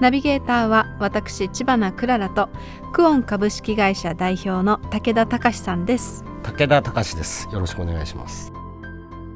[0.00, 2.48] ナビゲーターは私千葉なクララと
[2.92, 6.24] クオン株式会社代表の武田隆さんです。
[6.42, 7.48] 武田隆です。
[7.52, 8.52] よろしくお願いします。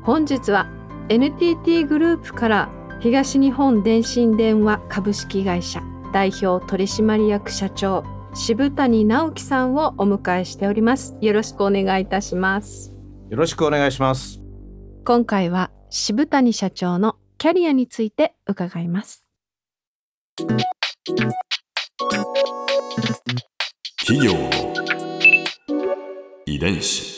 [0.02, 0.66] 本日は
[1.08, 8.04] NTT グループから東日本電信電話株式会社代表取締役社長
[8.34, 11.16] 渋谷直樹さんをお迎えしております。
[11.20, 12.94] よろしくお願いいたします。
[13.28, 14.40] よろしくお願いします。
[15.04, 19.23] 今回は渋谷社長のキャリアについて伺います
[20.36, 20.50] 企
[24.26, 24.50] 業の
[26.44, 27.14] 遺伝子。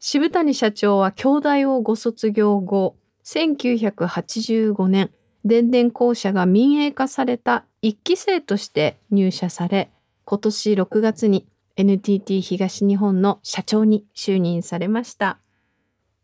[0.00, 5.10] 渋谷社長は京大をご卒業後1985年
[5.44, 9.90] 電電公社が民営化された一期生として入社され
[10.24, 15.40] 今年6月に NTT 東日本の社長に就任されました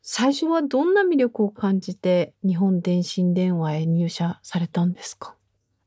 [0.06, 5.34] 最初はどんな魅力を感じて日本電信電話へ入社されたんですか？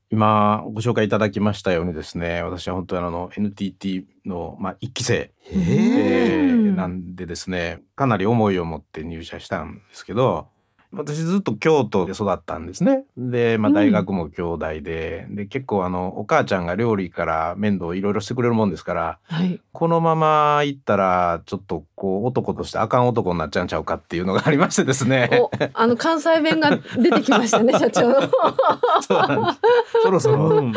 [0.10, 10.48] 今ご紹介いただきましたようにですね、私は本当にあの NTT のまあ一期生、えーなんでですね、かなり思いを持って入社したんですけど、
[10.94, 13.04] 私ずっと京都で育ったんですね。
[13.18, 25.30] で、まあ大学も京大で、で結構あのお母ちゃんが料理から面倒いろいろしてくれるもんですから、はいこのまま行ったらちょっとこう男としてあかん男になっちゃうんちゃうかっていうのがありましてですね。
[25.34, 28.22] おあの関西弁が出てきましたね 社長の
[29.02, 29.60] そうなんです。
[30.04, 30.38] そろそろ。
[30.38, 30.74] うんうんい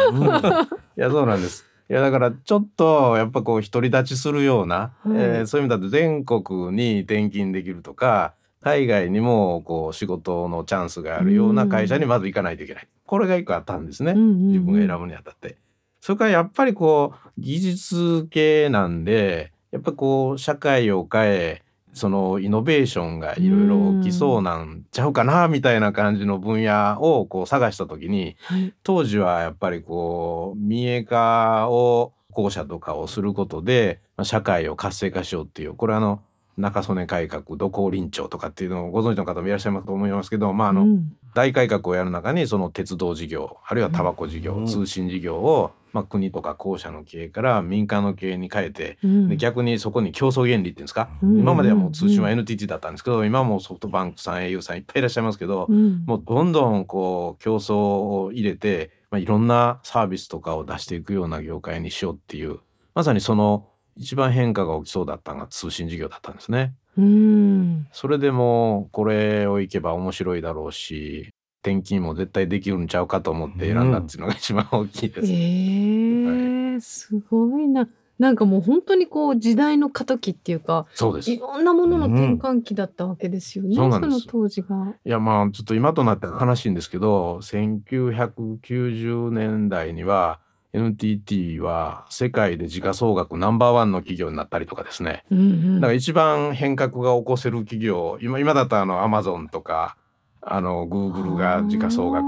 [0.96, 1.64] やそうなんです。
[1.88, 12.88] いやだからちょっとやっぱこう独り立ちするような、はいえーそういう意味だと全国に転勤できるとか海外にもこう仕事のチャンスがあるような会社にまず行かないといけない。
[13.06, 14.14] これが一個あったんですね。
[14.14, 15.56] 自分が選ぶにあたって。
[16.00, 21.62] それからやっぱりこう技術系なんでやっぱこう社会を変え
[21.92, 36.22] そのイノベーションがいろいろ起きそうなんちゃうかなみたいな感じの分野をこう探した時にはい当時はやっぱりこう民営化を公社とかをすることでまあ社会を活性化しようっていうこれはあの
[36.60, 41.12] 中曽根改革土工臨調とかっていうのをご存知の方もいらっしゃいますと思いますけどまああの、うん。
[41.32, 44.66] 大改革をやる中にその鉄道事業あるいはタバコ事業、うん。
[44.66, 49.28] 通信事業を、まあ、国とか公社の経営から民間の経営に変えて、うん。
[49.28, 51.38] で逆にそこに競争原理っていうんですか、うん。
[51.38, 56.04] 今まではもう通信は NTT だったんですけど、今はもうソフトバンクさん au さんいっぱいいらっしゃいますけど、うん。
[56.04, 62.58] もうどんどんこう競争を入れて、まあ、いろんなサービスとかを出していくような業界にしようっていう
[62.94, 66.74] まさにその一番変化が起きそうだったのが通信事業だったんですね。
[66.98, 75.32] うんそれでもうこれをいけば面白いだろうし転勤も絶対できるんちゃうかと思って選んだっていうのが一番大きいです。
[75.32, 77.88] ええすごいな。
[78.18, 81.30] なんかもう本当にこう時代の過渡期っていうか、そうです。
[81.30, 83.74] いいろんなものの転換期だったわけですよね。
[83.74, 84.94] そうなんですの当時が。
[85.04, 90.38] やまあちょっと今となっては悲しいんですけど1990年代には
[90.72, 95.24] NTT は世界で時価総額ナンバーワンの企業になったりとかですね。
[95.30, 99.96] うんうんだから一番変革が起こせる企業今今だとあのアマゾンとか
[100.42, 102.24] あのグーグルが時価総額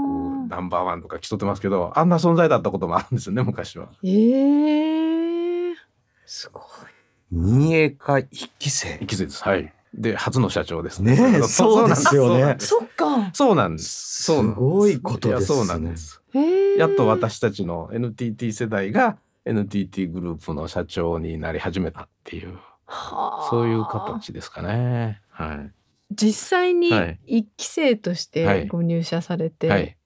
[0.49, 3.89] ナンバーワンとか競ってますけどあんな存在だったこともあるんですよね昔は。
[4.03, 5.73] ええ
[6.25, 6.63] すごい。
[7.31, 9.43] 民営化一期生一期生です。
[9.43, 9.73] はい。
[9.93, 14.23] で初の社長ですねえそうですよねそうなんですそうなんです。
[14.23, 16.22] そそううなんですごいことですねいやそうなんです。
[16.33, 25.21] ええやっと私たちの NTT 世代が NTT グループの社長になり始めたっていうはあそういう形ですかね。
[25.29, 25.71] はい。
[26.11, 29.97] 実際にはい一期生としはいてご入社されて、はい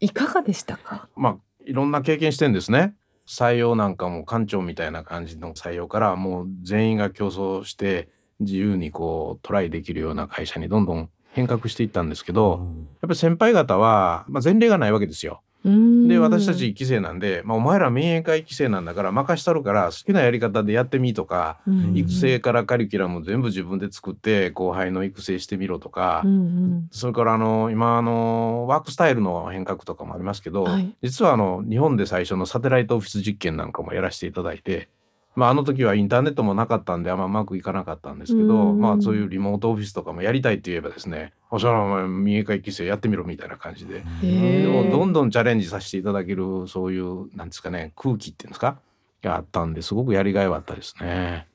[0.00, 0.10] い、。
[0.10, 1.08] かがでしたか？
[1.16, 2.94] まあいろんな経験してんですね。
[3.26, 8.10] 採用なんかも館長みたいな感じの採用からもう全員が競争して
[8.40, 15.42] 自由にこうトライできるような会社にどんどん変革していったんですけど、やっぱり先輩方は、まあ、前例がないわけですよ。
[15.64, 21.58] でで私たち一期生なんで、まあ、お前ら民営化一期生なんだから任したるから好きなやり方でやってみとか、
[21.94, 26.88] 育成からカリキュラム全部自分で作って後輩の育成してみろとか、うんうん。
[26.90, 30.94] それからあの今あのワークスタイルの変革とかもありますけど、はい。
[31.02, 34.88] 実はあの日本で最初のサテライトオフィス実験なんかもやらせていただいて
[35.36, 44.04] まあ、あの時はインターネットもなかったんであんまうまくいかなかったんですけど、まあ、そういうリモートオフィスとかもやりたいって言えばですね「おしゃらお前民営化一期生やってみろ」みたいな感じで。
[44.22, 48.78] でもどんどんチャレンジさせていただけるそういうなんですかね空気っていうんですか？
[49.22, 51.46] があったんですごくやりがいはあったですね。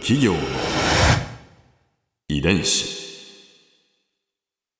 [0.00, 0.38] 企業の
[2.28, 3.04] 遺伝子。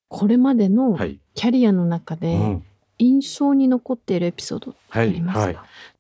[0.08, 1.18] これまでのはい。
[1.34, 2.64] キャリアの中でうん
[2.98, 5.56] 印象に残っているエピソードあはいりますか、はい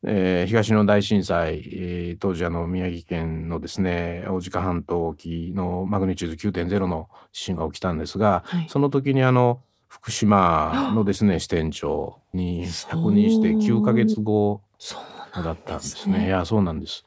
[0.06, 8.66] えー東日本大震災、えー当時あの宮城県のですね大鹿半島沖のマグニチュード9.0の地震が起きたんですが、はい。
[8.68, 14.60] その時にあの福島のですね支店長に着任して9ヶ月後
[15.34, 16.26] だったんですね。
[16.26, 17.04] いやそうなんです。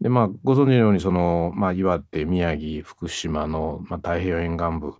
[0.00, 4.94] でまあご存知のようにその、まあ、岩手宮城福島の、まあ、太平洋沿岸部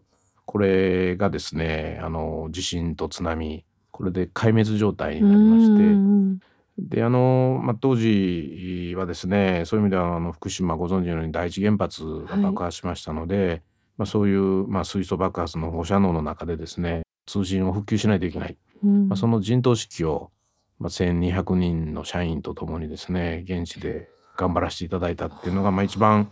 [0.45, 3.65] これがですねあの地震と津波
[4.01, 6.51] これで壊滅状態になりまして。
[6.79, 13.63] であの、まあ、当時はですねそういう意味ではあの福島ご存知のように第一原発が爆発しましたので、
[13.99, 20.31] まあ、そういう、まあ、水素爆発の放射能の中でですね通信を復旧しないといけない、まあ、その陣頭指揮を、
[20.79, 24.09] まあ、1,200人の社員とともにですね現地で
[24.39, 26.31] 頑張らせていただいたっていうのが、まあ、一番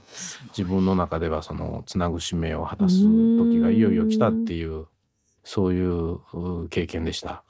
[0.57, 4.87] 自分の中ではそのつなぐ使命を果たす時がいよいよ来たっていう
[5.45, 7.45] そういうう経験でした。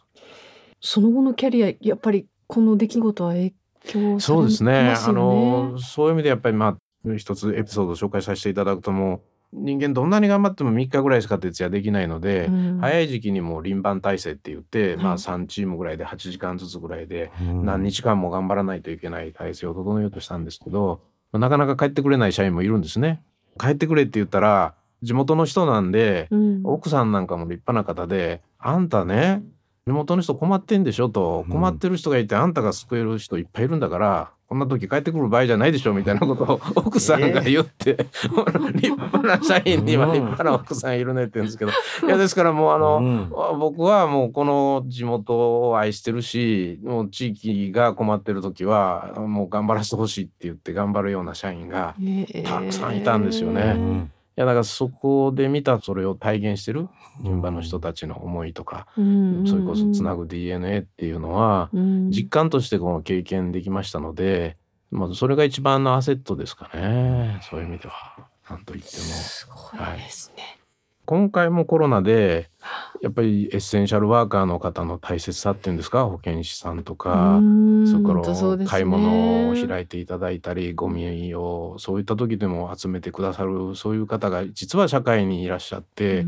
[0.80, 3.52] その後のキャリアやっぱりこの出来事は影
[3.84, 5.20] 響さそうですれますよね。
[5.20, 5.20] ね。
[5.20, 5.24] あ
[5.72, 6.76] のそういう意味でやっぱりま
[7.06, 9.20] あ一つエピソードを紹介させていただくともう
[9.52, 21.00] 人間どんなに頑張っても3日ぐらいしか徹夜できないので、うん早い時期にもう輪番体制って言って、まあはい3チームぐらいで8時間ずつぐらいでうん何日間も頑張らないといけない体制を整えようとしたんですけど、
[21.32, 23.22] まあなかなか帰ってくれない社員もいるんですね。
[23.58, 29.42] 帰ってくれって言ったら地元の人なんで、うん奥さんなんかも立派な方で「あんたね
[29.88, 31.52] 地元の人困ってんでしょ」と「うん。
[31.52, 38.06] 困ってる人がいてあんたが救える人いっぱいいるんだからこんな時帰ってくる場合じゃないでしょ」みたいなことを 奥さんが言って、
[38.74, 41.70] 立派な社員には立派な奥さんいるねって言うんですけど。
[42.06, 43.00] いやですからもうあの、う
[43.56, 43.58] ん。
[43.58, 51.94] 僕はもうこの地元を愛してるしもう地域が困ってる時はもう頑張らせてほしいって言って頑張るような社員が
[52.44, 53.74] たくさんいたんですよね。
[53.76, 54.10] うん。
[54.14, 56.88] いやだからそこで見たそれを体現してる？
[57.22, 62.10] 現場の人たちの思いとか、うんそれこそつなぐ DNA っていうのは、うん。
[62.10, 64.56] 実感としてこの経験できましたので、
[64.90, 67.40] まあ、それが一番のアセットですかね。
[67.50, 68.28] そういう意味では。
[68.48, 69.02] なんと言っても。
[69.02, 70.58] すごいですね。
[71.04, 72.50] 今回もコロナで
[73.00, 76.06] やっぱりエッセンシャルワーカーの方の大切さっていうんですか？
[76.06, 86.24] 保健師さんとか、うんそれから買い物を開いていただいたり、ゴミをそういった時でも集めてくださるそういう方が実は社会にいらっしゃって、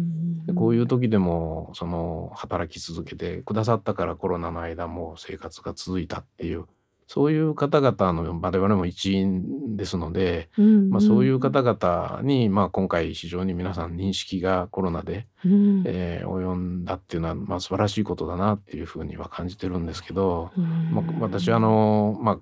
[0.47, 6.67] でこういう時でもその働き続けてくださったからコロナの間も生活が続いたっていう
[7.13, 10.91] そういう方々の我々も一員ですので、うん。
[10.91, 15.83] まあ、そういう方々に、まあ、今回非常に皆さん認識がコロナで、うん。
[15.87, 20.65] えー及んだっていうのは、まあ、素晴らしいことだなっていうふうには感じてるんですけど、うん。
[20.93, 22.39] まあ、私はあの、まあ、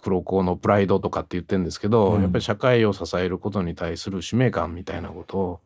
[0.00, 2.22] 黒子のプライドとかって言ってるんですけど、うん。
[2.22, 5.60] やっぱり社会を支えることに対する使命感みたいなことを、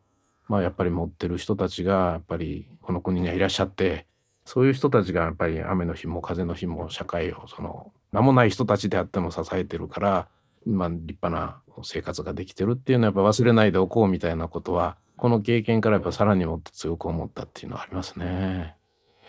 [0.47, 4.07] まあ、やっぱり持ってる人たちがやっぱりこの国にはいらっしゃって
[4.45, 10.27] そういう人たちがやっぱり雨の日も風の日も社会をその名もない人たちであっても支えてるから、
[10.65, 18.75] まあ、立派な生活ができてるっていうのはやっぱ忘れないでおこうみたいなことはこの経験からやっぱさらにもっと強く思ったっていうのはありますね。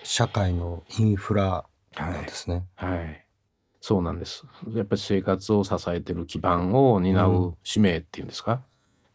[0.02, 1.64] 社会のインフラ
[1.96, 2.64] なんですね。
[2.76, 3.24] はい。
[3.81, 4.44] そうなんです。
[4.74, 8.62] やっぱり生活を支えてる基盤を担う使命っていうんですか？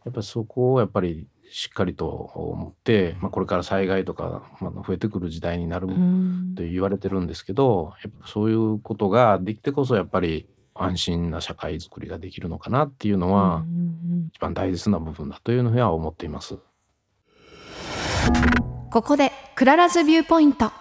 [0.05, 6.55] やっぱりそこをやっぱりしっかりと思って、まあ、これから災害とか、まあ、増えてくる時代になるうん。
[6.55, 16.57] と言われてるんですけど、やっぱそういうことができてこそやっぱり安心な社会づくりができるのかなっていうのはうん一番大切な部分だというふうには思っています。
[18.89, 20.71] ここで Clara's Viewpoint。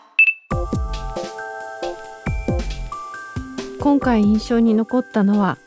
[3.78, 5.58] 今回印象に残ったのは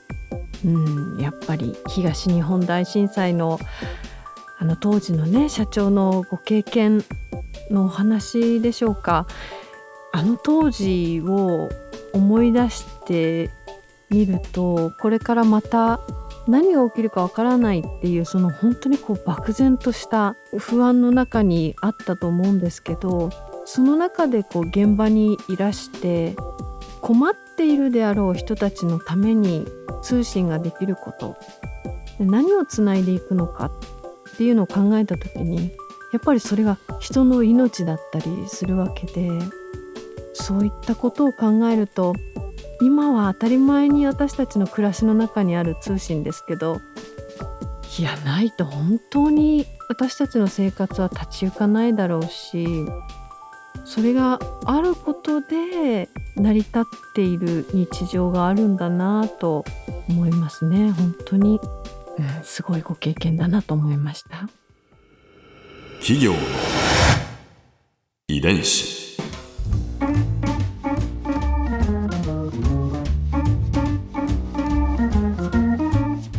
[0.65, 3.59] うんやっぱり東日本大震災の
[4.57, 7.03] あの当時のね社長のご経験
[7.69, 9.27] のお話でしょうか。
[10.11, 11.69] あの当時を
[12.13, 13.49] 思い出して
[14.09, 15.99] みるとこれからまた
[16.47, 23.29] 何が起きるかわからないっていうその本当にこう漠然とした不安の中にあったと思うんですけど
[23.65, 26.35] その中でこう現場にいらして
[27.01, 29.65] 困っているであろう人たちのために
[30.01, 31.35] 通信ができること
[32.19, 33.71] 何をつないでいくのか
[34.35, 35.71] っていうのを考えた時に
[36.11, 39.29] やっぱりそれが人の命だったりするわけで
[40.33, 42.13] そういったことを考えると
[42.81, 46.81] 今は当たり前に私たちの暮らしの中にある通信ですけど
[47.97, 52.67] いやないと本当に私たちの生活は立ち行かないだろうし
[53.85, 59.63] それがあることで成り立っている日常があるんだなと
[60.09, 61.59] 思いますね本当に、
[62.17, 64.49] うん、すごいご経験だなと思いました。
[65.99, 66.37] 企業の
[68.27, 69.05] 遺伝子。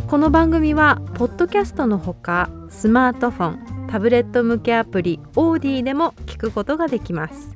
[0.09, 7.55] この番組はポッドキャストのほかスマートフォンタブレット向けアプリオーディでも聞くことができます。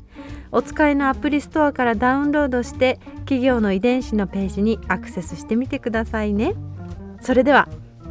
[0.52, 6.54] お使いのアプリストアからダウンロードして企業の遺伝子のページにアクセスしてみてくださいね。
[7.20, 7.68] それでは